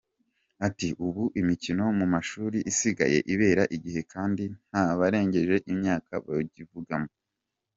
[0.67, 7.09] Ati :”ubu imikino mu mashuri isigaye ibera igihe kandi ntabarengeje imyaka bakivangamo”.